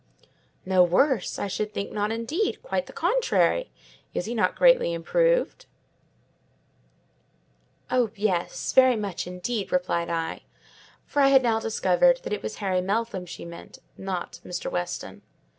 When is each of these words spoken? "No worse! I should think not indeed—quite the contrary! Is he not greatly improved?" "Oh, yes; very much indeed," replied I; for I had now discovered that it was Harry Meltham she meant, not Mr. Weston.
"No 0.65 0.81
worse! 0.83 1.37
I 1.37 1.45
should 1.45 1.75
think 1.75 1.91
not 1.91 2.11
indeed—quite 2.11 2.87
the 2.87 2.91
contrary! 2.91 3.71
Is 4.15 4.25
he 4.25 4.33
not 4.33 4.55
greatly 4.55 4.93
improved?" 4.93 5.67
"Oh, 7.91 8.09
yes; 8.15 8.73
very 8.73 8.95
much 8.95 9.27
indeed," 9.27 9.71
replied 9.71 10.09
I; 10.09 10.41
for 11.05 11.21
I 11.21 11.27
had 11.27 11.43
now 11.43 11.59
discovered 11.59 12.21
that 12.23 12.33
it 12.33 12.41
was 12.41 12.55
Harry 12.55 12.81
Meltham 12.81 13.27
she 13.27 13.45
meant, 13.45 13.77
not 13.95 14.39
Mr. 14.43 14.71
Weston. 14.71 15.21